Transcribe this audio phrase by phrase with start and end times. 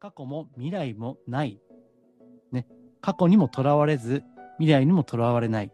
[0.00, 1.60] 過去も未来もない。
[2.52, 2.66] ね。
[3.02, 4.24] 過去にもとらわれず、
[4.58, 5.72] 未来にもとらわれない。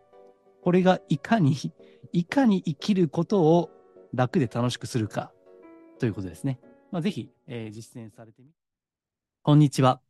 [0.62, 1.54] これがいかに、
[2.12, 3.71] いかに生きることを
[4.12, 5.33] 楽で楽しくするか
[6.01, 6.59] ということですね。
[6.91, 8.51] まあ、ぜひ、えー、実践されてみ。
[9.43, 10.01] こんにちは。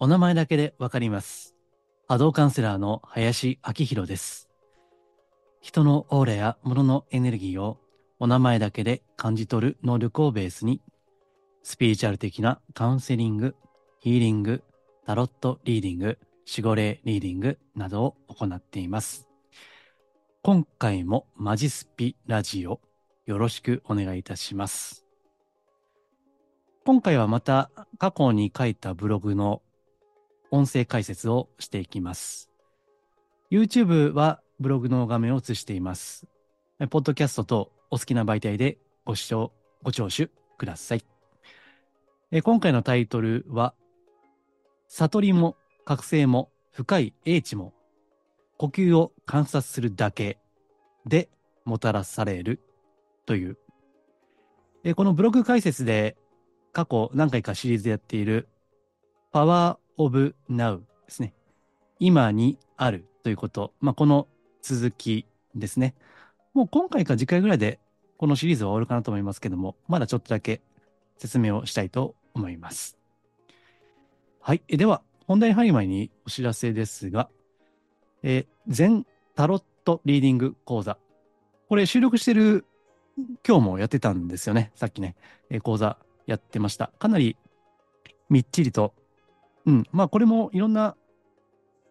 [0.00, 1.54] お名前だけでわかります。
[2.08, 4.50] 波動カウンセラーの林明宏です。
[5.60, 7.78] 人のオーラや物のエネルギーを
[8.18, 10.82] お名前だけで感じ取る能力をベースに、
[11.64, 13.56] スピリチュアル的なカウンセリング、
[13.98, 14.62] ヒーリング、
[15.06, 19.26] タロットリーディング、守護霊リーディングなどを行っています。
[20.42, 22.82] 今回もマジスピラジオ
[23.24, 25.06] よろしくお願いいたします。
[26.84, 29.62] 今回はまた過去に書いたブログの
[30.50, 32.50] 音声解説をしていきます。
[33.50, 36.26] YouTube はブログの画面を映しています。
[36.90, 38.76] ポッドキャストとお好きな媒体で
[39.06, 39.50] ご視聴、
[39.82, 41.13] ご聴取ください。
[42.36, 43.74] え今回のタイトルは、
[44.88, 47.72] 悟りも覚醒も深い英知も
[48.56, 50.38] 呼吸を観察するだけ
[51.06, 51.28] で
[51.64, 52.60] もたらされる
[53.24, 53.56] という。
[54.82, 56.16] えこのブログ解説で
[56.72, 58.48] 過去何回かシリーズでやっている
[59.32, 61.34] Power of Now ですね。
[62.00, 63.74] 今にあるということ。
[63.80, 64.26] まあ、この
[64.60, 65.94] 続きですね。
[66.52, 67.78] もう今回か次回ぐらいで
[68.16, 70.62] このシリーズは終わるかなと思いますけども、まだちょっとだけ
[71.16, 72.98] 説明をしたいと思います。
[74.40, 74.62] はい。
[74.68, 77.30] では、本題に入る前にお知らせですが、
[78.22, 80.98] え、全タロットリーディング講座。
[81.68, 82.66] これ収録してる
[83.46, 84.72] 今日もやってたんですよね。
[84.74, 85.16] さっきね、
[85.48, 86.92] え、講座やってました。
[86.98, 87.36] かなり
[88.28, 88.94] みっちりと、
[89.66, 90.96] うん、まあこれもいろんな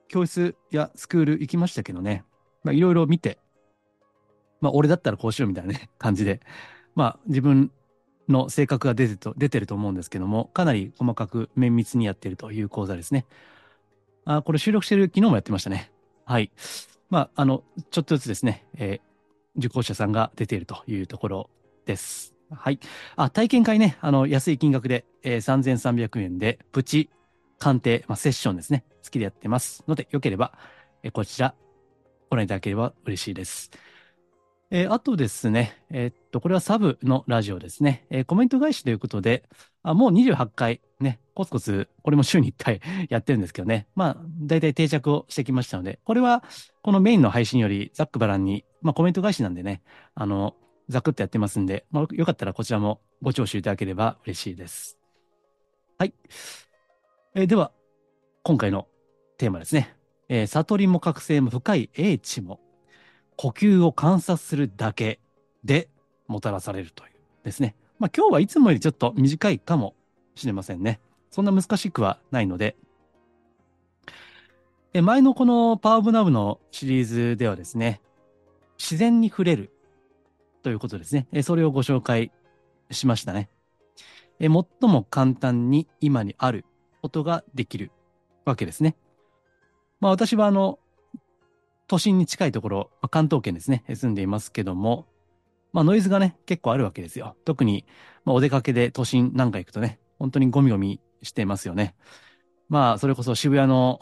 [0.08, 2.24] 教室やスクール行きましたけどね、
[2.64, 3.40] まあいろいろ見て、
[4.62, 6.42] まあ俺だったらこうしようみたいなね、感じで、
[6.96, 7.72] まあ自分
[8.30, 13.26] の性格が出てと出てると思うんですけども、かなり細かく綿密にやっているという講座ですね。
[14.26, 15.92] あこれ収録してる昨日もやってましたね。
[16.26, 16.52] はい。
[17.10, 21.50] まあ、あの、ちょっとずつですね、えー、受講者さんが出ているというところ
[21.86, 22.34] です。
[22.50, 22.80] はい。
[23.16, 27.10] あ、体験会ね、あの、安い金額で、えー、3300円で、プチ
[27.60, 30.54] 鑑定、まあ、セッションですね、好きでやってますので、よければ、
[31.04, 31.54] えー、こちら、
[32.30, 33.70] ご覧いただければ嬉しいです。
[34.76, 38.08] えー、あとですね、えー、っと、これはサブのラジオですね。
[38.10, 39.44] えー、コメント返しということで、
[39.84, 43.86] あもう28回ね、コツコツ、これも週に1回 やってるんですけどね。
[43.94, 46.44] まあ、大体定着をしてきましたので、これは、
[46.82, 49.84] このメインの配信よりざっくばらんに、まあコメント返しなんでね、
[50.16, 50.56] あの、
[50.90, 54.98] ざくっとやってますんで、まあ、よかったらこちらもご聴取いただければ嬉しいです。
[56.00, 56.16] はい。
[57.36, 57.72] えー、では、
[58.42, 58.88] 今回の
[59.38, 59.96] テーマですね。
[60.30, 62.60] えー、悟りも覚醒も深い英知も
[63.38, 65.20] 呼吸を観察するだけ
[65.64, 65.90] で
[66.28, 67.12] もたらされるという
[67.44, 67.76] ですね。
[68.00, 69.96] まあ今日はいつもよりちょっと短いかも
[70.36, 71.00] しれませんね。
[71.32, 72.76] そんな難しくはないので。
[74.96, 78.00] え前のこのパワーオブナブのシリーズではですね、
[78.78, 79.72] 自然に触れる
[80.62, 81.28] ということですね。
[81.32, 82.32] えそれをご紹介
[82.92, 83.50] しましたね。
[84.40, 84.50] え最
[84.82, 86.66] も簡単に今にある
[87.02, 87.92] ことができる
[88.46, 88.96] わけですね。
[90.00, 90.78] まあ私はあの、
[91.88, 95.06] 都心に近いところ、まあ、関東圏ですね、住んでいますけども、
[95.72, 97.36] まあノイズがね、結構あるわけですよ。
[97.46, 97.86] 特に、
[98.26, 101.96] まあ、お出かけで都心なんか行くとね、本当にゴミゴミしてますよね。
[102.70, 104.00] まあ、それこそ渋谷の、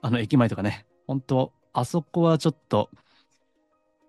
[0.00, 2.90] あの、駅前とかね、本当あそこはちょっと、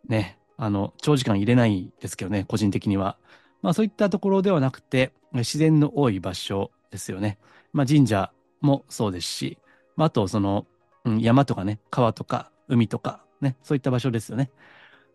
[0.08, 3.18] ね、あの、長時間入れないですけどね、個人的には。
[3.62, 7.40] まあそういったところではなくて、自然の多い場所ですよね。
[7.72, 8.32] まあ神社
[8.62, 9.58] もそうですし、
[9.96, 10.66] まああとその、
[11.06, 14.52] うん、山とかね、川とか、海とか、ね、そういった場所ですよね。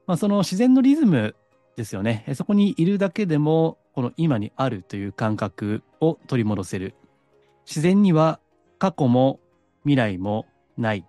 [0.06, 1.36] まあ、その自然のリズム
[1.76, 2.24] ですよね。
[2.34, 6.94] そこにいるだけでも、この今にあるという感覚を取り戻せる。
[7.66, 8.40] 自然には
[8.78, 9.40] 過去も
[9.82, 11.04] 未来もない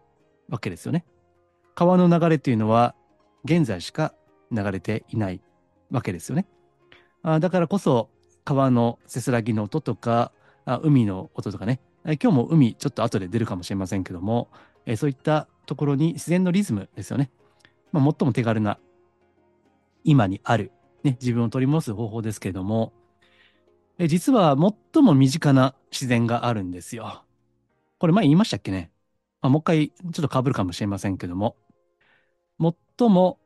[0.49, 1.05] わけですよね。
[1.75, 2.95] 川の流れというのは
[3.45, 4.13] 現在しか
[4.51, 5.41] 流れていない
[5.91, 6.45] わけですよね。
[7.23, 8.09] あだからこそ
[8.43, 10.31] 川のせせらぎの音とか
[10.65, 14.49] あ海の音とかね今日も海ちょっと後で出るかもしれませんけども
[14.85, 17.29] えそういったところに自然のリズムですよね。
[17.91, 18.79] まあ、最も手軽な
[20.03, 20.71] 今にある、
[21.03, 22.91] ね、自分を取り戻す方法ですけれども、
[23.99, 24.57] え実は
[24.93, 27.23] 最も身近な自然があるんですよ。
[27.99, 28.91] これ前言いましたっけね、
[29.43, 31.55] まあ、もう一回ちょっと被るかもしれませんけども、
[32.59, 33.37] 最も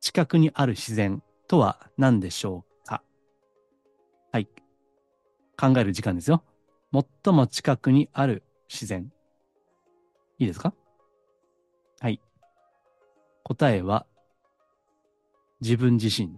[0.00, 3.02] 近くにある自然とは何でしょうか
[4.30, 4.46] はい。
[5.58, 6.44] 考える時間ですよ。
[7.24, 9.10] 最も近くにある自然。
[10.38, 10.74] いいですか？
[12.02, 12.20] はい。
[13.44, 14.06] 答えは、
[15.60, 16.36] 自分自身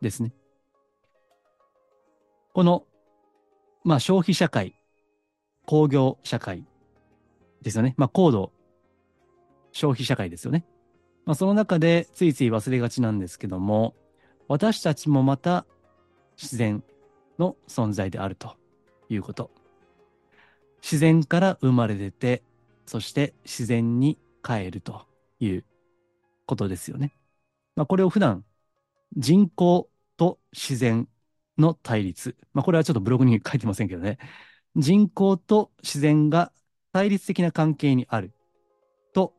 [0.00, 0.32] ですね。
[2.52, 2.86] この
[3.84, 4.74] まあ消費社会、
[5.64, 6.66] 工業社会
[7.62, 7.94] ですよね。
[7.96, 8.50] まあ高度
[9.70, 10.66] 消費社会ですよね。
[11.24, 13.94] まあその中でついつい忘れがちなんですけども、
[14.48, 15.66] 私たちもまた
[16.36, 16.82] 自然
[17.38, 18.56] の存在であると
[19.08, 19.52] いうこと。
[20.82, 22.42] 自然から生まれ出て、
[22.86, 25.06] そして自然に帰ると
[25.40, 25.64] いう
[26.46, 27.16] ことですよね。
[27.76, 28.44] まあ、これを普段
[29.16, 31.08] 人口と自然
[31.58, 32.36] の対立。
[32.52, 34.18] まあ、これはちょっとブログに書いてませんけどね。
[34.76, 36.52] 人口と自然が
[36.92, 38.32] 対立的な関係にある
[39.12, 39.34] と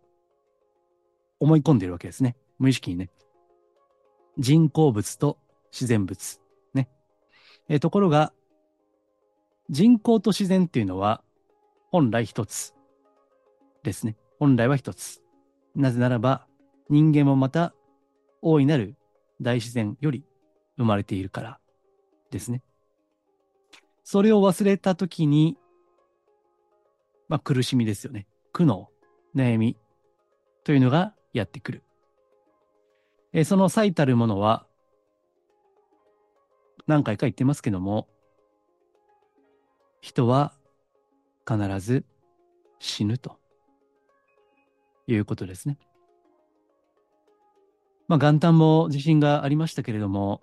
[1.40, 2.36] 思い込んでいるわけですね。
[2.58, 3.10] 無意識にね。
[4.38, 5.38] 人工物と
[5.72, 6.40] 自然物。
[6.74, 6.90] ね。
[7.70, 8.34] えところが、
[9.70, 11.24] 人口と自然っていうのは
[11.92, 12.75] 本来一つ
[13.86, 14.18] ですね。
[14.40, 15.22] 本来は一つ。
[15.76, 16.48] なぜならば、
[16.90, 17.74] 人間もまた
[18.42, 18.96] 大いなる
[19.42, 20.24] 大自然より
[20.78, 21.60] 生まれているから
[22.32, 22.62] ですね。
[24.04, 25.58] それを忘れたときに、
[27.28, 28.28] まあ苦しみですよね。
[28.52, 28.88] 苦悩、
[29.36, 29.78] 悩み
[30.64, 31.84] というのがやってくる。
[33.34, 34.66] えその最たるものは、
[36.88, 38.08] 何回か言ってますけども、
[40.02, 40.54] 人は
[41.48, 42.06] 必ず
[42.80, 43.40] 死ぬと
[45.08, 45.78] いうことですね。
[48.08, 50.42] まあ、元旦も地震がありましたけれども、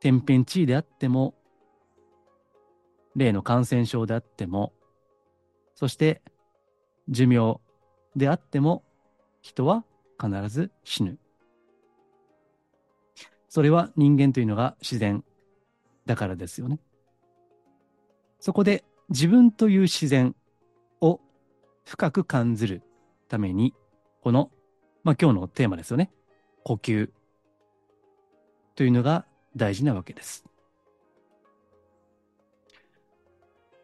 [0.00, 1.34] 天変地異であっても、
[3.16, 4.72] 例の感染症であっても、
[5.74, 6.22] そして
[7.08, 7.60] 寿命
[8.14, 8.84] であっても、
[9.42, 9.84] 人は
[10.20, 11.18] 必ず死ぬ。
[13.48, 15.24] それは人間というのが自然
[16.06, 16.78] だからですよね。
[18.38, 20.36] そこで自分という自然
[21.00, 21.20] を
[21.84, 22.82] 深く感じる
[23.30, 23.74] ために、
[24.20, 24.50] この、
[25.04, 26.10] まあ、今日のテーマですよね。
[26.64, 27.08] 呼吸
[28.74, 29.24] というのが
[29.56, 30.44] 大事なわけです。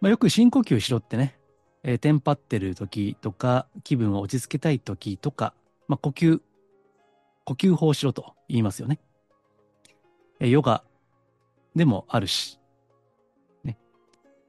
[0.00, 1.38] まあ、よく深呼吸しろってね、
[1.82, 5.54] えー、テンパってる時とか、気分を落ち着けたい時とか、
[5.88, 6.40] まあ、呼吸、
[7.44, 9.00] 呼吸法しろと言いますよね。
[10.40, 10.82] えー、ヨガ
[11.74, 12.58] でもあるし、
[13.64, 13.78] ね。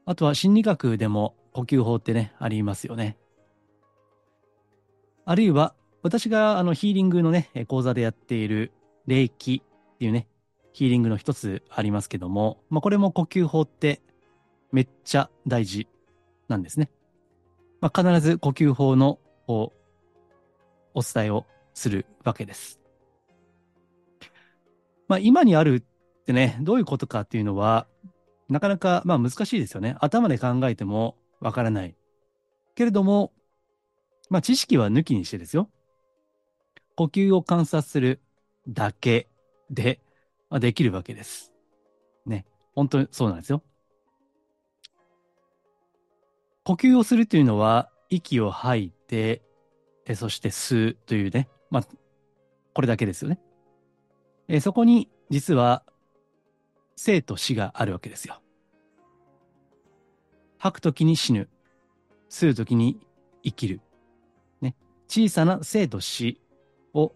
[0.04, 3.16] あとは心理学でも呼吸法ってね、ありますよね。
[5.28, 8.72] あるいは、私があのヒーリングのね、講座でやっている
[9.06, 10.26] 霊気っていうね、
[10.72, 14.00] ヒーリングの一つありますけども、まあ、これも呼吸法って
[14.72, 15.86] めっちゃ大事
[16.48, 16.90] なんですね。
[17.82, 19.70] まあ、必ず呼吸法のお
[20.94, 21.44] 伝えを
[21.74, 22.80] するわけです。
[25.08, 27.86] まあ、今にあるってね、どういうことかっていうのは、
[28.48, 29.94] なかなかまあ難しいですよね。
[30.00, 31.94] 頭で考えてもわからない。
[32.74, 33.34] けれども、
[34.30, 35.70] まあ知識は抜きにしてですよ。
[36.96, 38.20] 呼吸を観察する
[38.68, 39.28] だけ
[39.70, 40.00] で、
[40.50, 41.52] まあ、できるわけです。
[42.26, 42.44] ね。
[42.74, 43.62] 本当にそうなんですよ。
[46.64, 49.42] 呼吸をするというのは、息を吐いて、
[50.06, 51.84] えそして吸うというね、まあ、
[52.74, 53.38] これだけですよね。
[54.48, 55.84] えそこに、実は、
[56.96, 58.42] 生と死があるわけですよ。
[60.58, 61.48] 吐くときに死ぬ。
[62.28, 62.98] 吸うときに
[63.44, 63.80] 生きる。
[65.08, 66.40] 小さな生と死
[66.94, 67.12] を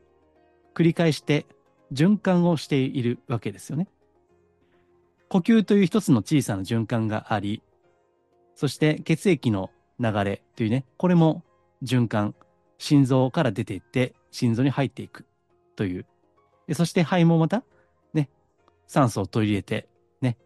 [0.75, 1.47] 繰り返して
[1.93, 3.87] 循環をしているわけですよね。
[5.29, 7.63] 呼吸という一つの小さな循環があり、
[8.55, 11.43] そして血液の流れというね、これも
[11.83, 12.35] 循環、
[12.79, 15.27] 心臓から出ていって心臓に入っていく
[15.77, 16.07] という。
[16.75, 17.63] そして肺もまた
[18.15, 18.29] ね、
[18.87, 19.89] 酸素を取り入れて
[20.21, 20.39] ね、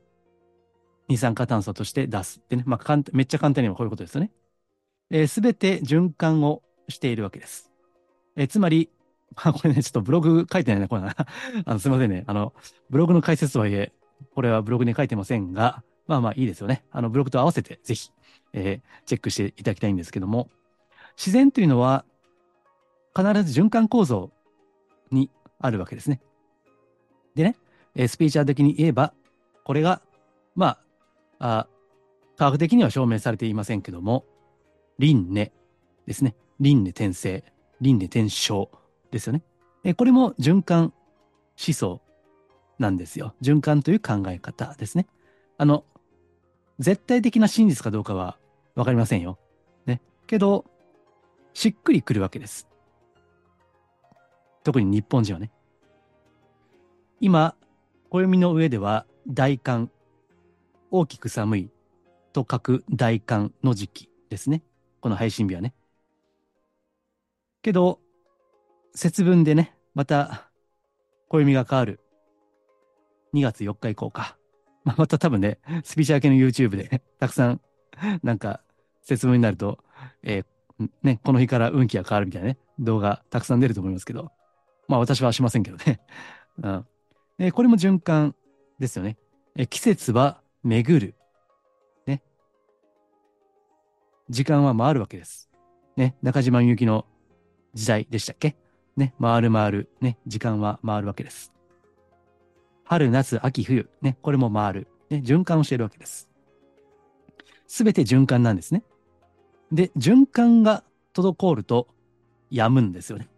[1.09, 4.31] 二酸化炭素として出すってね、まあ、めっちゃ簡単にはこういうことですよね。
[5.27, 7.71] す、え、べ、て循環をしているわけです。
[8.37, 8.91] えつまり、
[9.35, 11.15] ま あ、これね、ちょっとブログ書いてないね、これな。
[11.65, 12.25] あの、すいませんね。
[12.27, 12.53] あの、
[12.91, 13.93] ブログの解説とはいえ、
[14.35, 16.85] これはブログに書いてませんが、まあまあいいですよね。
[16.91, 18.11] あの、ブログと合わせてぜひ、
[18.53, 20.51] えー、チェックしていただきたいんですけども、
[21.17, 22.05] 自然というのは、
[23.17, 24.31] 必ず循環構造
[25.11, 26.21] にあるわけですね。
[27.35, 27.57] でね、
[27.95, 29.15] えー、スピーチャー的に言えば、
[29.65, 30.03] これが、
[30.55, 30.79] ま
[31.39, 31.69] あ、あ
[32.37, 34.25] 科学的には証明されていませんけども、
[34.99, 35.53] 輪廻
[36.07, 36.35] ですね。
[36.61, 37.45] 輪廻転生、
[37.81, 38.69] 輪廻転生
[39.11, 39.43] ですよね。
[39.85, 40.93] えこれも循環
[41.57, 42.01] 思想
[42.79, 43.35] なんですよ。
[43.43, 45.07] 循環という考え方ですね。
[45.59, 45.85] あの、
[46.79, 48.39] 絶対的な真実かどうかは
[48.75, 49.39] わかりませんよ。
[49.87, 50.01] ね。
[50.27, 50.65] けど、
[51.55, 52.69] しっくりくるわけです。
[54.65, 55.51] 特に日本人はね。
[57.21, 57.55] 今、
[58.11, 59.91] 暦の上では大寒、
[60.91, 61.71] 大きく寒い
[62.33, 64.63] と書く大寒の時期ですね。
[65.01, 65.73] この配信日はね。
[67.67, 67.99] けど、
[68.95, 70.53] 節分でね、また、
[71.29, 71.99] 暦が変わる。
[73.35, 74.37] 2月4日以降か。
[74.85, 77.61] まあ、また多分ね、スピーチ明けの YouTube でたくさん、
[78.23, 78.61] なんか、
[79.03, 79.81] 説明になると、
[80.23, 84.31] えー、ね、この日から運気が変わるみたいなね、動画たくさん出ると思いますけど、
[84.87, 85.99] まあ私はしませんけどね。
[86.63, 86.87] うん。
[87.41, 88.37] えこれも循環
[88.79, 89.17] ですよね。
[89.57, 91.17] え季節は巡る。
[92.07, 92.23] ね。
[94.31, 95.51] 時間は回るわけです。
[95.97, 96.15] ね。
[96.23, 97.07] 中島みゆきの
[97.77, 98.57] 時代でしたっけ？
[98.97, 99.15] ね。
[99.21, 99.91] 回る回る。
[100.01, 100.17] ね。
[100.27, 101.53] 時間は回るわけです。
[102.85, 103.91] 春、夏、秋、冬。
[104.01, 104.17] ね。
[104.23, 104.89] これも回る。
[105.11, 105.23] ね。
[105.23, 106.27] 循環をしているわけです。
[107.67, 108.83] すべて循環なんですね。
[109.71, 111.89] で、循環が滞ると
[112.51, 113.29] 止むんですよね。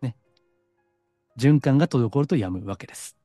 [0.00, 0.16] ね。
[1.38, 3.16] 循環が滞ると止むわけです。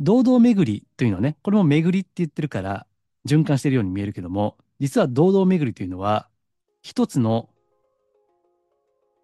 [0.00, 2.86] 堂々巡りというのはね、これも巡りって言ってるから
[3.26, 6.26] 循環しているように見えるけども、実は堂々巡りというのは、
[6.82, 7.48] 一つの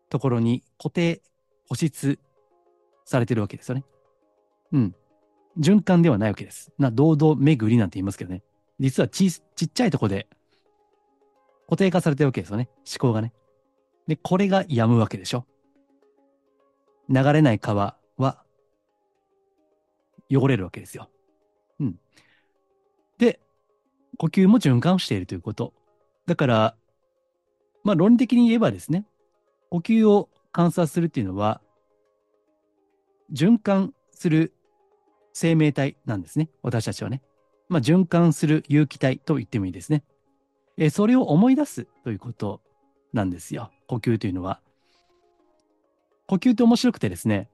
[0.08, 1.22] ところに固定、
[1.68, 2.18] 保湿
[3.04, 3.84] されてるわけですよね。
[4.72, 4.94] うん。
[5.58, 6.72] 循環ではないわけです。
[6.78, 8.42] な、堂々巡りなんて言いますけどね。
[8.78, 10.28] 実はち、ちっちゃいとこで
[11.66, 12.68] 固定化されてるわけですよね。
[12.86, 13.32] 思考がね。
[14.06, 15.46] で、これが止むわけでしょ。
[17.08, 18.44] 流れない川は
[20.30, 21.08] 汚れるわけですよ。
[21.80, 21.98] うん。
[23.18, 23.40] で、
[24.18, 25.72] 呼吸も循環しているということ。
[26.26, 26.76] だから、
[27.86, 29.06] まあ論理的に言えばですね、
[29.70, 31.60] 呼吸を観察するっていうのは、
[33.32, 34.52] 循環する
[35.32, 36.50] 生命体なんですね。
[36.62, 37.22] 私たちはね。
[37.68, 40.02] まあ循環する有機体と言ってもいいですね。
[40.76, 42.60] えそれを思い出すということ
[43.12, 43.70] なんですよ。
[43.86, 44.60] 呼吸というのは。
[46.26, 47.48] 呼吸って面白くてですね、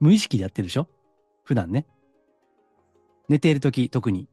[0.00, 0.88] 無意識でやってるでしょ？
[1.44, 1.86] 普段ね。
[3.28, 4.28] 寝ているとき特に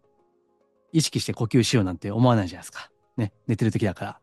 [0.91, 2.89] 意識して呼吸しようなんて思わないじゃないですか。
[3.21, 3.31] ね。
[3.47, 4.19] 寝てるときだから。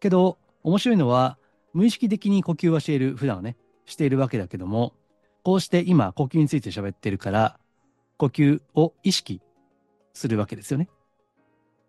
[0.00, 1.38] けど、面白いのは、
[1.72, 4.94] 無意識的に呼吸はしている、普段はね、しているわけだけども、
[5.44, 7.60] こうして今、呼吸について喋ってるから、
[8.16, 9.40] 呼吸を意識
[10.12, 10.88] するわけですよね。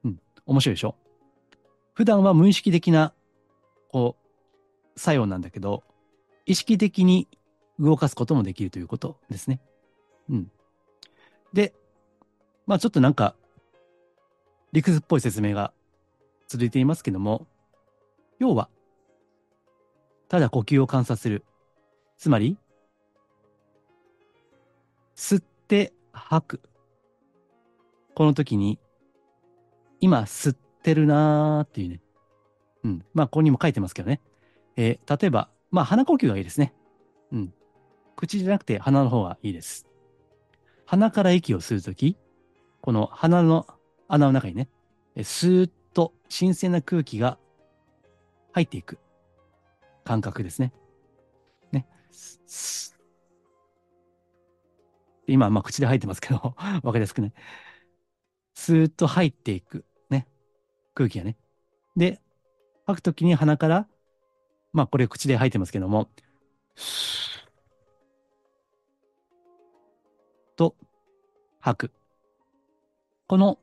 [0.03, 0.19] うん。
[0.45, 0.95] 面白いでしょ？
[1.93, 3.13] 普段は無意識的な、
[3.89, 4.15] こ
[4.95, 5.83] う、作用なんだけど、
[6.45, 7.27] 意識的に
[7.79, 9.59] 動かすこともできるということですね。
[10.29, 10.51] うん。
[11.53, 11.73] で、
[12.67, 13.35] まあちょっとなんか、
[14.71, 15.73] 理屈っぽい説明が
[16.49, 17.47] 続いていますけども、
[18.39, 18.69] 要は、
[20.29, 21.45] ただ呼吸を観察する。
[22.17, 22.57] つまり、
[25.15, 26.61] 吸って吐く。
[28.15, 28.79] この時に、
[30.01, 32.01] 今吸ってるなーっていうね。
[32.83, 33.05] うん。
[33.13, 34.19] まあ、ここにも書いてますけどね。
[34.75, 36.73] えー、例えば、まあ、鼻呼吸がいいですね。
[37.31, 37.53] うん。
[38.15, 39.85] 口じゃなくて鼻の方がいいです。
[40.87, 42.17] 鼻から息を吸うとき、
[42.81, 43.67] この鼻の
[44.07, 44.67] 穴の中にね、
[45.21, 47.37] スーッと新鮮な空気が
[48.51, 48.99] 入っていく
[50.03, 50.73] 感覚ですね。
[51.71, 51.87] ね。
[55.27, 57.33] 今、まあ口で吐いてますけど、 わかりやすくね。
[58.53, 59.85] スーッと入っていく。
[60.09, 60.27] ね。
[60.93, 61.37] 空気がね。
[61.95, 62.21] で、
[62.85, 63.87] 吐くときに鼻から、
[64.73, 66.09] まあこれ口で吐いてますけども、
[70.55, 70.75] と
[71.59, 71.91] 吐く。
[73.27, 73.59] この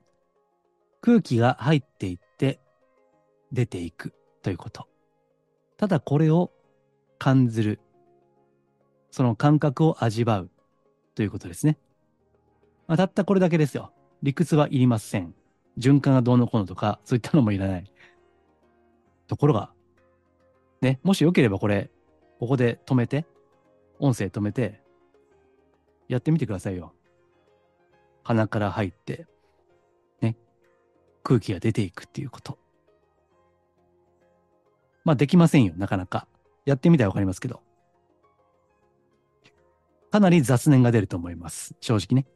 [1.07, 2.59] 空気が入っていって
[3.53, 4.89] 出ていくということ。
[5.77, 6.51] ただこれを
[7.17, 7.79] 感ずる。
[9.13, 10.51] その感覚を味わう
[11.15, 11.79] ということですね。
[12.89, 13.93] まあ、たったこれだけですよ。
[14.25, 15.33] 理屈はいりません。
[15.79, 17.85] 循環がどうのこうのとか、そういったのもいらない。
[19.29, 19.71] ところが、
[20.81, 21.89] ね、もしよければこれ、
[22.41, 23.27] ここで止めて、
[24.01, 24.83] 音声止めて、
[26.09, 26.93] やってみてくださいよ。
[28.25, 29.29] 鼻から入って、
[31.27, 32.57] 空気が出ていくっていうこと。
[35.05, 36.29] まあできませんよ、なかなか。
[36.65, 37.63] やってみたらわかりますけど。
[40.13, 41.75] かなり雑念が出ると思います。
[41.81, 42.29] 正直ね。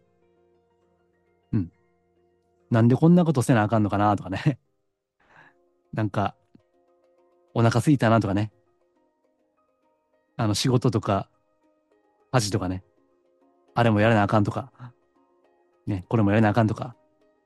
[1.53, 1.73] うん。
[2.73, 4.59] なんでこんなことせなあかんのかなとかね。
[5.95, 6.35] なんか、
[7.55, 8.53] お腹すいたなとかね。
[10.37, 11.31] あの、仕事とか、
[12.33, 12.83] 家事とかね。
[13.77, 14.73] あれもやらなあかんとか、
[15.87, 16.97] ね、これもやらなあかんとか、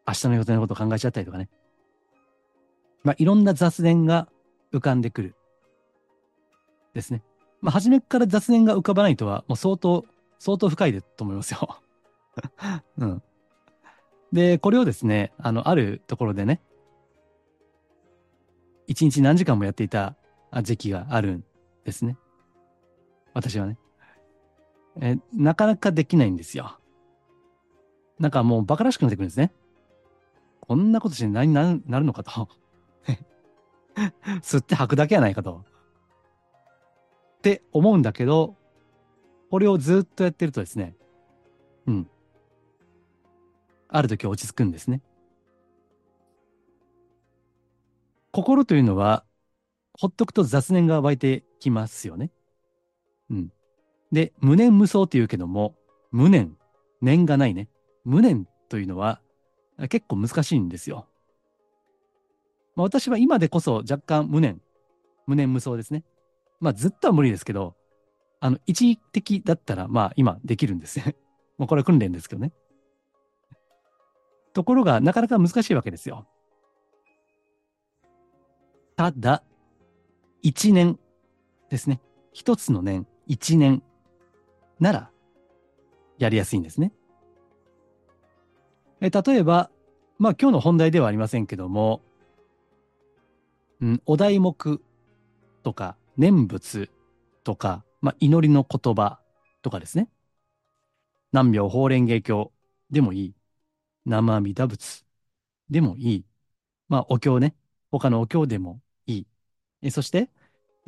[0.06, 1.48] 明日の予定のこと考えちゃったりとかね。
[3.02, 4.28] まあ、いろんな雑念が
[4.72, 5.34] 浮かんでくる。
[6.94, 7.22] ですね。
[7.60, 10.04] まあ、初めから雑念が浮かばないとは、もう相当、
[10.38, 11.80] 相当深いでと思いますよ。
[12.98, 13.22] うん。
[14.32, 16.60] で、これをですね、あの、あるところでね、
[18.86, 20.16] 一日何時間もやっていた
[20.62, 21.44] 時期があるん
[21.84, 22.18] ですね。
[23.32, 23.78] 私はね。
[25.00, 26.78] えなかなかできないんですよ。
[28.18, 29.52] なんかもう馬鹿らしくなってくるんですね。
[30.66, 32.48] こんなことして何になるのかと。
[34.40, 35.62] 吸って吐くだけやないかと。
[37.38, 38.56] って思うんだけど、
[39.50, 40.96] これをずっとやってるとですね、
[41.86, 42.10] うん。
[43.88, 45.02] ある時落ち着くんですね。
[48.32, 49.26] 心というのは、
[49.92, 52.30] ほっとくと雑念が湧いてきますよね。
[53.28, 53.52] うん。
[54.12, 55.76] で、無念無想って言うけども、
[56.10, 56.56] 無念、
[57.02, 57.68] 念がないね。
[58.04, 59.20] 無念というのは
[59.88, 61.06] 結構難しいんですよ。
[62.76, 64.60] まあ、私は今でこそ若干無念、
[65.26, 66.04] 無念無想ですね。
[66.60, 67.76] まあずっとは無理ですけど、
[68.40, 71.16] あの、一時的だったらまあ今できるんですね。
[71.58, 72.52] もうこれは訓練ですけどね。
[74.52, 76.26] ところがなかなか難しいわけですよ。
[78.96, 79.42] ただ、
[80.42, 80.98] 一年
[81.68, 82.00] ですね。
[82.32, 83.82] 一つの年、一年
[84.78, 85.10] なら、
[86.18, 86.92] やりやすいんですね。
[89.04, 89.70] え例えば、
[90.18, 92.00] まあ今日の本題ではありませんけども、
[93.82, 94.80] うん、お題目
[95.62, 96.88] とか、念仏
[97.42, 99.18] とか、まあ祈りの言葉
[99.60, 100.08] とかですね。
[101.32, 102.50] 何秒法蓮華経
[102.90, 103.34] でもいい。
[104.06, 105.04] 生阿弥陀仏
[105.68, 106.24] でもいい。
[106.88, 107.54] まあお経ね。
[107.90, 109.26] 他のお経でもいい。
[109.82, 110.30] えそして、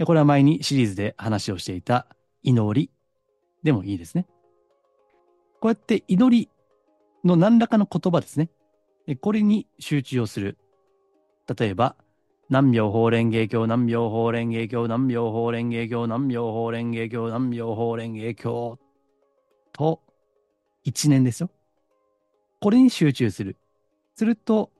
[0.07, 2.07] これは前にシリーズで話をしていた
[2.43, 2.91] 祈り
[3.63, 4.27] でもいいですね。
[5.61, 6.49] こうやって祈り
[7.27, 8.51] の何らかの言葉ですね。
[9.21, 10.59] これに集中をする。
[11.59, 11.97] 例えば、
[12.49, 18.79] 何秒法蓮華経、何秒法蓮華経、何秒法蓮華経、何秒法蓮華経、何秒法蓮華経
[19.73, 20.01] と、
[20.85, 21.51] 一年ですよ。
[22.61, 23.57] これに集中する。
[24.15, 24.71] すると、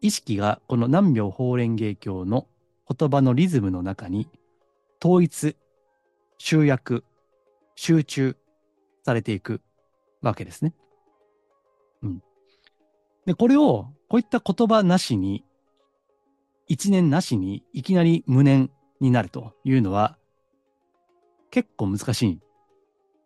[0.00, 2.46] 意識がこの何秒法蓮華経の
[2.88, 4.28] 言葉のリズムの中に
[5.02, 5.56] 統一、
[6.38, 7.04] 集約、
[7.74, 8.36] 集中
[9.04, 9.60] されていく
[10.22, 10.72] わけですね。
[13.28, 15.44] で、これを、こういった言葉なしに、
[16.66, 18.70] 一年なしに、いきなり無念
[19.00, 20.16] になるというのは、
[21.50, 22.40] 結構難しい。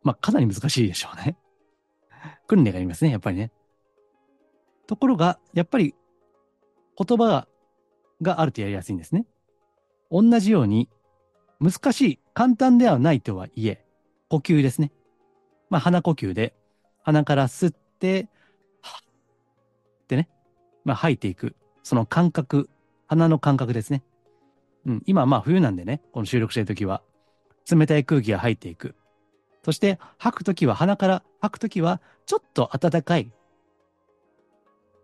[0.03, 1.37] まあ、かなり難しいでしょうね。
[2.49, 3.53] 訓練がありますね、やっぱりね。
[4.89, 5.95] ところが、やっぱり、
[6.99, 7.47] 言葉
[8.23, 9.25] があるとやりやすいんですね。
[10.11, 10.89] 同じように、
[11.61, 13.87] 難しい、簡単ではないとはいえ、
[14.29, 14.91] 呼吸ですね。
[15.71, 16.57] まあ、鼻呼吸で、
[17.05, 18.29] 鼻から吸って、
[20.85, 21.57] まあ、吐いていく。
[21.83, 22.71] その感覚、
[23.07, 24.03] 鼻の感覚ですね。
[24.87, 27.03] うん、今まあ冬なんでね、この収録してるときは、
[27.71, 28.95] 冷たい空気が入っていく。
[29.65, 33.33] そして吐くときは、鼻から吐くときは、ちょっと暖かい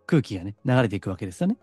[0.05, 1.57] 空気がね、流れていくわけですよね。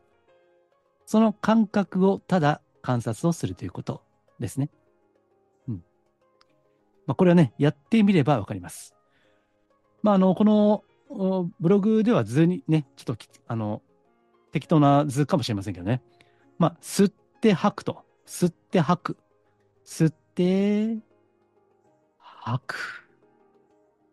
[1.04, 4.02] その感覚をただ観察をするということ
[4.38, 4.70] ですね。
[5.68, 5.84] うん。
[7.06, 8.94] まあ、これはね、やってみればわかります。
[10.02, 10.84] まあ、あの、この
[11.60, 13.82] ブログでは図にね、ちょっとあの、
[14.56, 16.00] 適当な図かもしれませんけどね。
[16.58, 18.06] まあ、吸って吐くと。
[18.26, 19.18] 吸って吐く。
[19.84, 20.96] 吸って、
[22.16, 23.06] 吐く。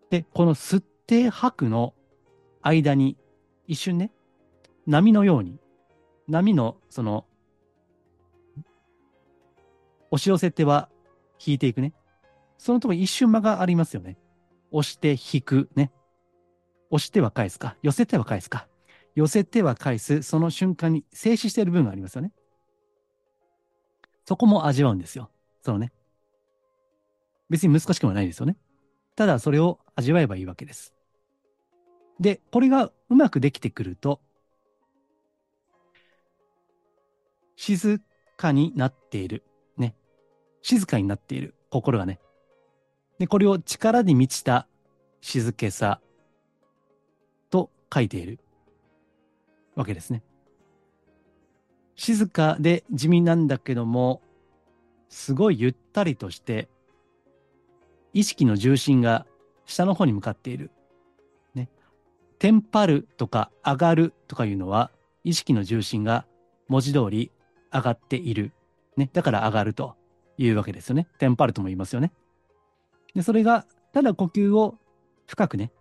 [0.09, 1.93] で、この吸って吐くの
[2.61, 3.15] 間に、
[3.67, 4.11] 一瞬ね、
[4.85, 5.61] 波のように、
[6.27, 7.25] 波の、その、
[10.11, 10.89] 押し寄せては
[11.39, 11.93] 引いていくね。
[12.57, 14.17] そのところ一瞬間がありますよね。
[14.71, 15.93] 押して引くね。
[16.89, 18.67] 押しては返すか、寄せては返すか、
[19.15, 22.31] 寄せては返す、その瞬間に静止している部分がありますよね。
[24.25, 25.29] そこも味わうんですよ。
[25.61, 25.91] そのね。
[27.49, 28.57] 別に難しくもないですよね。
[29.15, 30.93] ただそれを味わえばいいわけです。
[32.19, 34.19] で、これがうまくできてくると、
[37.55, 38.01] 静
[38.37, 39.43] かになっている。
[39.77, 39.95] ね。
[40.61, 41.55] 静かになっている。
[41.69, 42.19] 心がね。
[43.19, 44.67] で、これを力に満ちた
[45.21, 46.01] 静けさ
[47.49, 48.39] と書いている
[49.75, 50.23] わけですね。
[51.95, 54.21] 静かで地味なんだけども、
[55.09, 56.69] すごいゆったりとして、
[58.13, 59.25] 意識の重心が
[59.65, 60.71] 下の方に向かっている。
[61.53, 61.69] ね。
[62.39, 64.91] テンパるとか上がるとかいうのは、
[65.23, 66.25] 意識の重心が
[66.67, 67.31] 文字通り
[67.71, 68.51] 上がっている。
[68.97, 69.09] ね。
[69.13, 69.95] だから上がると
[70.37, 71.07] いうわけですよね。
[71.19, 72.11] テンパるとも言いますよね。
[73.15, 74.75] で、それが、ただ呼吸を
[75.27, 75.71] 深くね、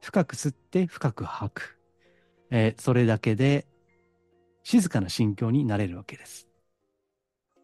[0.00, 1.77] 深く吸って深く吐く。
[2.50, 3.66] えー、それだけで
[4.62, 6.48] 静かな心境になれるわけです。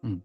[0.03, 0.23] うん。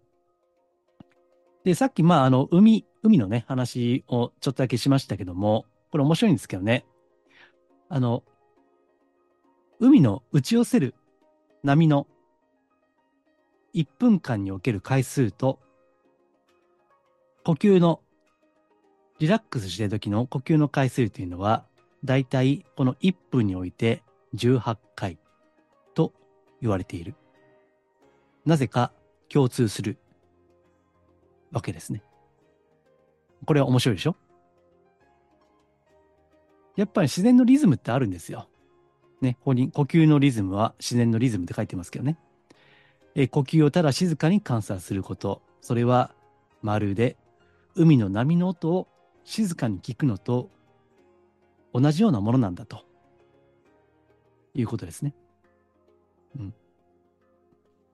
[1.63, 6.85] で、さっき、まあ、あの、海、海のね、話をちょっとだけしましたけども、これ面白いんですけどね。
[7.89, 8.23] あの、
[9.79, 10.95] 海の打ち寄せる
[11.63, 12.07] 波の
[13.73, 15.59] 1分間における回数と、
[17.43, 18.01] 呼吸の、
[19.19, 21.65] リラックスしてる時の呼吸の回数というのは、
[22.03, 24.01] だいたいこの1分において
[24.35, 25.17] 18回
[25.93, 26.13] と
[26.61, 27.15] 言われている。
[28.45, 28.91] なぜか
[29.29, 29.97] 共通する
[31.51, 32.01] わけですね。
[33.45, 34.15] これは面白いでしょ？
[36.75, 38.47] やっぱり自然のリズムってあるんですよ。
[39.19, 42.17] ね、ここに呼吸のリズムは自然のリズムって書いてますけどね。
[43.13, 45.41] え呼吸をただ静かに観察すること。
[45.61, 46.15] それは
[46.63, 47.17] まるで
[47.75, 48.87] 海の波の音を
[49.23, 50.49] 静かに聞くのと
[51.73, 52.83] 同じようなものなんだと
[54.53, 55.13] いうことですね。
[56.37, 56.53] うん。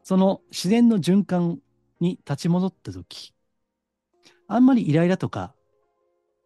[0.04, 1.60] その自然の循環
[2.00, 3.34] に立ち戻った時、
[4.48, 5.54] あんまりイライラとか、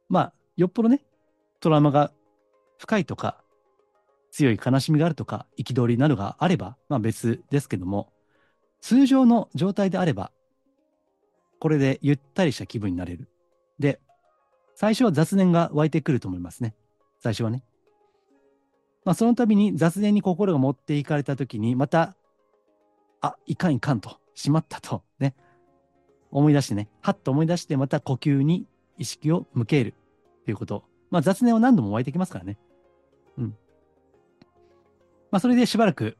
[0.09, 1.03] まあ、よっぽどね、
[1.59, 2.11] トラウマが
[2.79, 3.43] 深いとか、
[4.31, 8.11] 強い悲しみがあるとか、憤りなどがあれば、まあ別ですけども、
[8.79, 10.31] 通常の状態であれば、
[11.59, 13.29] これでゆったりした気分になれる。
[13.77, 13.99] で、
[14.73, 16.73] 最初は雑念が湧いてくると思いますね。
[17.19, 17.63] 最初はね。
[19.03, 22.15] まあ、その度に雑念に心が持っていかれた時に、また、
[23.19, 25.35] あ、いかんいかんと、しまったと、ね。
[26.31, 28.65] 思い出してね、はっと思い出して、また呼吸に
[28.97, 29.95] 意識を向ける
[30.45, 30.83] ということ。
[31.09, 32.57] まあ、雑念は何度も湧いてきますからね。
[33.37, 33.55] うん。
[35.31, 36.17] まあ、それでしばらく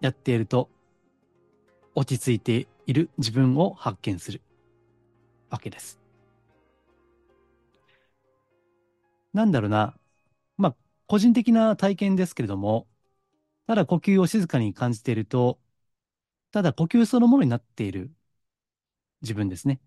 [0.00, 0.70] やっていると、
[1.94, 4.40] 落ち着いている自分を発見する
[5.50, 6.00] わけです。
[9.32, 9.94] なんだろうな。
[11.08, 12.86] 個人的な体験ですけれども、
[13.66, 15.58] ただ呼吸を静かに感じていると、
[16.52, 18.10] ただ呼吸そのものになっている
[19.22, 19.80] 自分ですね。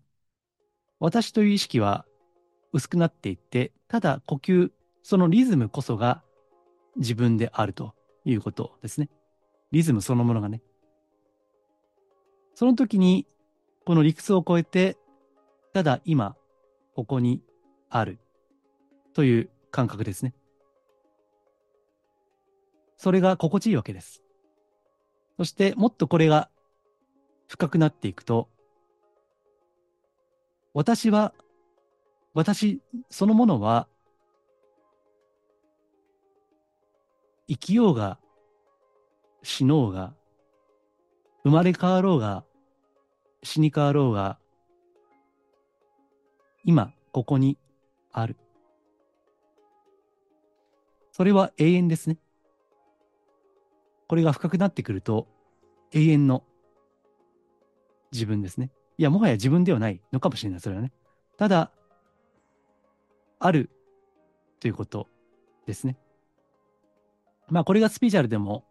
[0.98, 2.04] 私という意識は
[2.72, 4.72] 薄くなっていって、ただ呼吸、
[5.04, 6.22] そのリズムこそが
[6.96, 9.08] 自分であるということですね。
[9.70, 10.60] リズムそのものがね。
[12.56, 13.28] その時に、
[13.86, 14.96] この理屈を超えて、
[15.72, 16.36] ただ今、
[16.94, 17.42] ここに
[17.88, 18.18] ある
[19.14, 20.34] という感覚ですね。
[23.02, 24.22] それが心地いいわけです。
[25.36, 26.48] そして、もっとこれが
[27.48, 28.48] 深くなっていくと、
[30.72, 31.34] 私は、
[32.32, 33.88] 私そのものは、
[37.48, 38.20] 生きようが、
[39.42, 40.14] 死のうが、
[41.42, 42.44] 生まれ変わろうが、
[43.42, 44.38] 死に変わろうが、
[46.62, 47.58] 今、ここに
[48.12, 48.36] ある。
[51.10, 52.16] それは永遠ですね。
[54.12, 55.26] これが深くなってくると、
[55.90, 56.44] 永遠の
[58.12, 58.70] 自分ですね。
[58.98, 60.92] いや、もはや自分ではないのかもしれない、それはね。
[61.38, 61.70] ただ、
[63.38, 63.70] ある
[64.60, 65.08] ということ
[65.64, 65.96] ですね。
[67.48, 68.66] まあ、これがスピーチャルでも、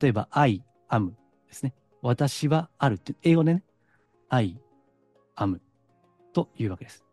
[0.00, 1.10] 例えば、I am
[1.46, 1.74] ですね。
[2.00, 3.62] 私はあるって、英語でね、
[4.30, 4.58] I
[5.36, 5.60] am
[6.32, 7.04] というわけです。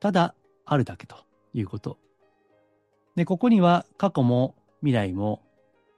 [0.00, 1.16] ただ、あるだけと
[1.52, 1.98] いうこと。
[3.14, 5.42] で、ここには過去も未来も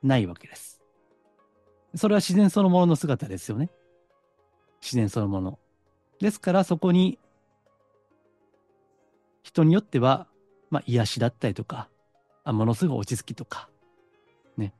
[0.02, 0.80] ないわけです。
[1.94, 3.70] それは自然そのものの姿ですよね。
[4.80, 5.58] 自然そのもの。
[6.20, 7.18] ですからそこに
[9.42, 10.26] 人によっては、
[10.70, 11.88] まあ、癒しだったりとか、
[12.44, 13.68] あものすごい落ち着きとか、
[14.56, 14.72] ね。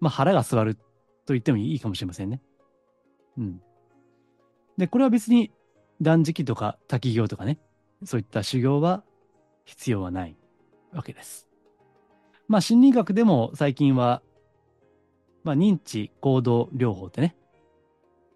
[0.00, 0.82] まあ、腹が座ると
[1.28, 2.40] 言ってもいいかもしれませんね。
[3.38, 3.62] うん。
[4.76, 5.52] で、これは別に
[6.00, 7.58] 断食とか滝行とかね、
[8.04, 9.04] そういった修行は
[9.64, 10.36] 必要はない
[10.92, 11.48] わけです。
[12.48, 14.22] まあ、心理学でも最近は、
[15.42, 17.36] まあ、認知行動療法ってね、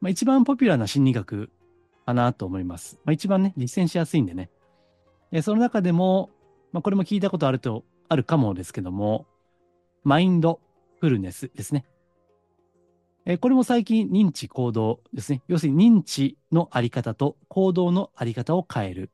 [0.01, 1.51] まあ、一番ポピュラーな心理学
[2.07, 2.99] かなと思います。
[3.05, 4.51] まあ、一番ね、実践しやすいんでね。
[5.31, 6.31] でその中でも、
[6.73, 9.27] まあ、これも聞いたことあると、あるかもですけども、
[10.05, 10.61] マインド
[11.01, 11.85] フルネスですね。
[13.27, 15.43] えこれも最近認知行動ですね。
[15.49, 19.11] 要するに認知のあり方と行動のあり方を変える。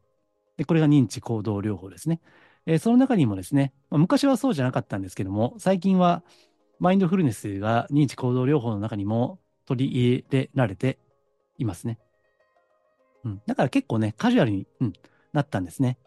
[0.57, 2.20] でこれが認知行動療法ですね。
[2.66, 6.22] えその中にもですね、まあ、昔はそうじゃなかったんですけども、最近は
[6.79, 10.98] マインドフルネスが認知行動療法の中にも取り入れられて
[11.59, 11.98] いますね。
[13.24, 13.42] うん。
[13.46, 14.92] だから結構ね、カジュアルに、うん、
[15.33, 15.98] なったんですね。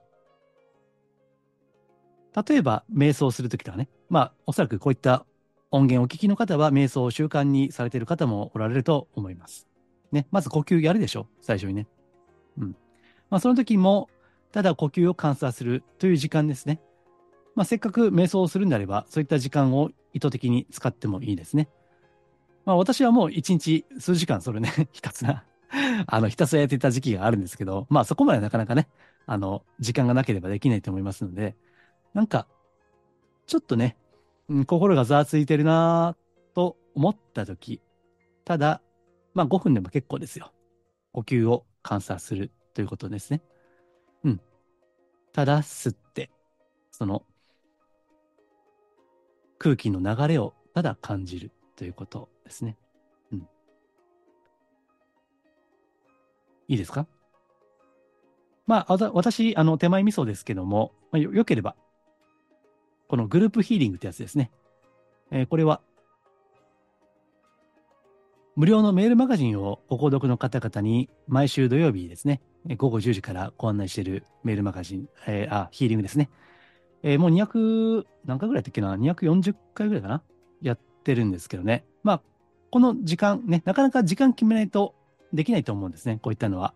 [2.48, 5.26] 例えば、瞑想するときとかね、まあ、おそらくこういった
[5.72, 9.67] 音源をお聞きの方は、瞑想を習慣にされている方もおられると思います。
[10.12, 11.88] ね、まず呼吸やるでしょ、最初にね。
[12.60, 12.76] うん。
[13.30, 14.10] まあ、その時も、
[14.58, 16.82] ただ呼吸を観察するという時間ですね。
[17.54, 21.70] まあ、せっかく瞑想をするんであれば、そういった時間を意図的に使ってもいいですね。
[22.65, 25.43] まあ、私はもう一日数時間それね、 ひたすら
[26.08, 28.89] あの、ひたすらやっていた時期があるんですけど、まあそこまでなかなかね、
[29.28, 31.56] あの、時間がなければできないと思いますので、
[32.15, 32.48] なんか、
[33.46, 33.96] ちょっとね、
[34.50, 36.15] うん、心がざわついてるな
[36.56, 37.80] と思ったとき、
[38.43, 38.82] ただ、
[39.36, 40.52] まあ5分でも結構ですよ。
[41.12, 43.43] 呼吸を観察するということですね。
[45.38, 46.32] ただ吸って、
[46.89, 47.23] その
[49.60, 52.76] 空気の流れをただ感じるということですね。
[53.32, 53.47] うん。
[56.67, 57.06] いいですか？
[58.65, 61.76] まあ、私、あの、手前味噌ですけども、まあ、よ、よければ、
[63.08, 64.50] このグループヒーリングってやつですね。
[65.30, 65.82] えー、これは、
[68.58, 72.41] 無料のメールマガジンをご購読の方々に毎週土曜日ですね、
[72.78, 76.32] 午後10時からご案内しているメールマガジン、えー、あ、ヒーリングですね。
[77.04, 80.24] えー、もう200、何回ぐらいやったっけな ?240 回ぐらいかな？
[80.63, 81.86] やってるんですけどね。
[82.02, 82.22] まあ、
[82.72, 84.96] この時間ね、なかなか時間決めないと
[85.32, 86.17] できないと思うんですね。
[86.20, 86.74] こういったのは。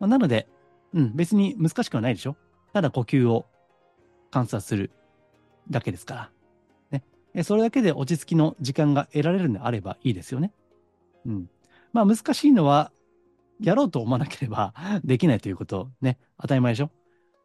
[0.00, 0.48] まあ、なので、
[0.92, 2.34] うん、別に難しくはないでしょ？
[2.72, 3.46] ただ呼吸を
[4.32, 4.90] 観察する
[5.70, 6.30] だけですか
[6.90, 6.98] ら。
[6.98, 7.44] ね。
[7.44, 10.50] それだけで落ち着きの時間が得られるんであればいいですよね。
[11.26, 11.50] うん。
[11.92, 12.92] まあ難しいのは、
[13.60, 16.18] やろうと思わなければ できないということ、ね。
[16.40, 16.90] 当たり前でしょ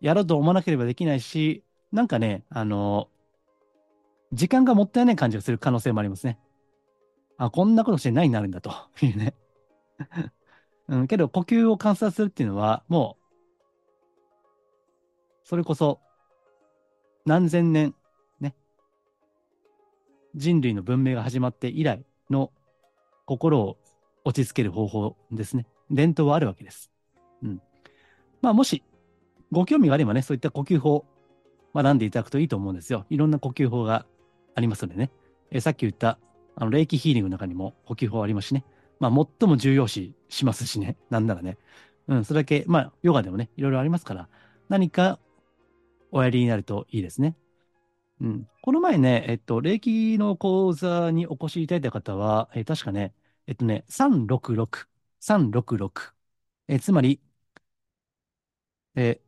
[0.01, 3.09] やろうと思わなければできないし、なんかね、あの、
[4.33, 6.39] 時間がもったいない感じがする可能性もありますね。
[7.37, 9.33] あ、こんなことして何になるんだというね。
[10.89, 13.27] うん、けど、呼吸を観察するっていうのは、もう、
[15.43, 16.01] それこそ、
[17.25, 17.95] 何千年、
[18.39, 18.55] ね、
[20.35, 22.51] 人類の文明が始まって以来の
[23.27, 23.77] 心を
[24.23, 25.67] 落ち着ける方法ですね。
[25.91, 26.91] 伝統はあるわけです。
[27.43, 27.61] うん。
[28.41, 28.83] まあ、もし、
[29.51, 31.05] ご興味があればね、そういった呼吸法、
[31.75, 33.05] 学んでいただくといいと思うんですよ。
[33.09, 34.05] いろんな呼吸法が
[34.55, 35.11] ありますのでね。
[35.51, 36.17] えさっき言った、
[36.55, 38.63] あの、霊気ヒーリングの中にも呼吸法ありますしね。
[38.99, 40.97] まあ、最も重要視しますしね。
[41.09, 41.57] なんならね。
[42.07, 44.29] うん、それだけ、まあ、ヨガでもね、いろいろありますから、
[44.69, 45.19] 何か
[46.11, 47.35] おやりになるといいですね。
[48.21, 48.47] うん。
[48.61, 53.13] この前ね、えっと、霊気の講座にお越しいただいた方は、え、確かね、
[53.47, 54.87] えっとね、366、
[55.21, 56.13] 366。
[56.67, 57.21] え、つまり、
[58.95, 59.21] え、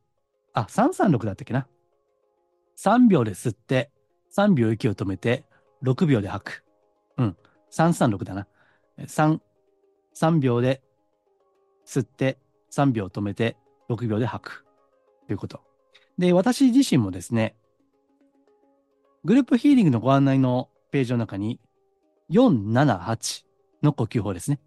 [0.53, 1.67] あ、336だったっけな。
[2.77, 3.91] 3秒で吸って、
[4.35, 5.45] 3秒息を止めて、
[5.83, 6.65] 6秒で吐く。
[7.17, 7.37] うん。
[7.71, 8.47] 336だな。
[9.07, 9.41] 3、
[10.13, 10.81] 3秒で
[11.85, 12.39] 吸って、
[12.71, 13.55] 3秒止めて、
[13.89, 14.65] 6秒で吐く。
[15.27, 15.61] ということ。
[16.17, 17.55] で、私自身もですね、
[19.23, 21.61] グループヒーリングのご案内のページの中に、
[22.29, 23.48] 478
[23.83, 24.59] の呼吸法ですね。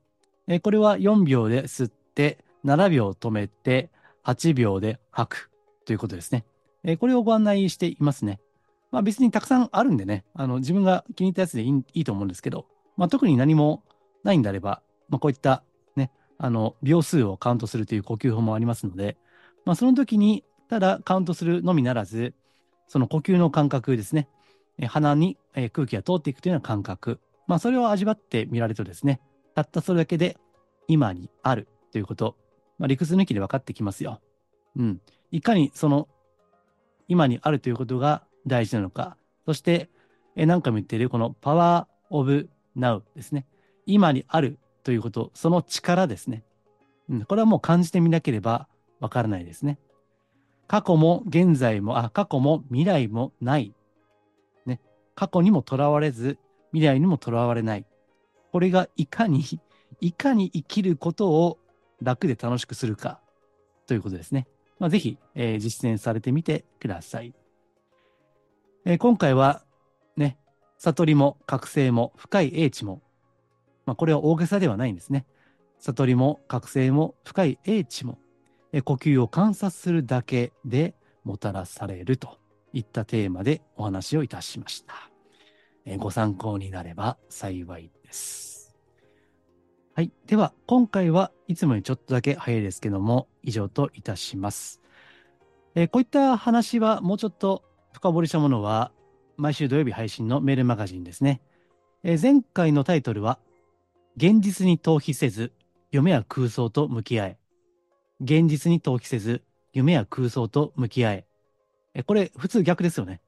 [0.48, 3.90] えこれは4秒で吸って、7秒止めて、
[4.25, 5.51] 8秒で吐く
[5.85, 6.44] ということですね。
[6.85, 8.40] えこれをご案内していますね。
[8.90, 13.83] まあ別にたくさんあるんでね、あの自分が気に入ったやつでいいいいと思うんですけど、まあ特に何も
[14.22, 15.64] ないんであれば、まあこういった
[15.96, 19.16] ね、あの秒数をカウントするという呼吸法もありますので、
[19.64, 22.35] まあその時にただカウントするのみならず、
[22.87, 24.29] その呼吸の感覚ですね、
[24.88, 25.38] 鼻に
[25.72, 27.20] 空気が通っていくというような感覚、
[27.53, 29.21] まあ、それを味わってみられるとですね、
[29.55, 30.38] たったそれだけで
[30.88, 32.35] 今にあるということ、
[32.79, 34.23] まあ、理屈抜きで分かってきますよ。
[34.75, 35.03] うん。
[35.31, 36.09] いかにその
[37.09, 39.91] 今にあるということが大事なのか、そして、
[40.35, 43.45] え何回も言っているこのパワーオブナウですね。
[43.85, 46.45] 今にあるということ、その力ですね。
[47.11, 48.67] うん、これはもう感じてみなければ
[48.99, 49.79] わからないですね。
[50.69, 53.75] 過去も現在も、あ、過去も未来もない
[54.65, 54.81] ね
[55.15, 56.38] 過去にもとらわれず、
[56.73, 57.87] 未来にもとらわれない。
[58.51, 59.45] これがいかに、
[60.01, 61.59] いかに生きることを
[62.03, 63.21] 楽で楽しくするか
[63.87, 64.47] ということですね。
[64.79, 67.35] まあ、ぜひ、えー、実践されてみてください。
[68.85, 69.63] えー、今回は、
[70.17, 70.39] ね、
[70.79, 73.01] 悟りも覚醒も深い英知も、
[73.87, 75.25] まあ、これは大げさではないんですね。
[75.79, 78.19] 悟りも覚醒も深い英知も、
[78.73, 82.39] えー、呼吸を観察するだけでもたらされると
[82.73, 85.12] いったテーマでお話をいたしました。
[85.85, 88.75] えご参考になれば幸いです。
[89.95, 90.11] はい。
[90.27, 94.81] では、今回はいつもよりちょっとだけ早いですけども、以上といたします。
[95.75, 98.92] えこういった話はもうちょっと深掘りしたものは、
[99.37, 101.42] 毎週土曜日配信のメールマガジンですね。
[102.05, 103.38] え前回のタイトルは、
[104.16, 105.53] 現実に逃避せず、
[105.90, 107.38] 夢や空想と向き合え。
[108.21, 109.42] 現実に逃避せず、
[109.73, 111.27] 夢や空想と向き合え。
[111.95, 113.21] え、これ、普通逆ですよね。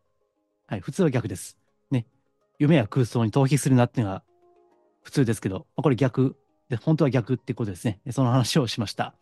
[0.67, 1.59] はい、普通は逆です。
[2.59, 4.23] 夢や空想に逃避するなっていうのが
[5.03, 6.37] 普通ですけど、まあこれ逆
[6.69, 8.01] で、本当は逆ってことですね。
[8.11, 9.15] その話をしました。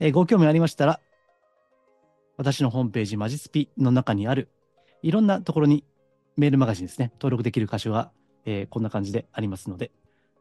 [0.00, 1.00] えご興味ありましたら、
[2.36, 4.48] 私のホームページ、マジスピの中にある、
[5.02, 5.84] いろんなところに
[6.36, 8.10] メールマガジンですね、登録できる箇所は、
[8.44, 9.92] えー、こんな感じでありますので、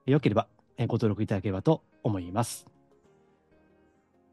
[0.05, 2.65] よければ、えご登録いただければと思います。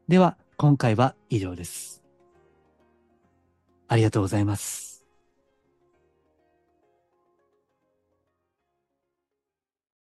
[0.07, 2.03] では、今回は以上です。
[3.87, 4.90] ありがとうございます。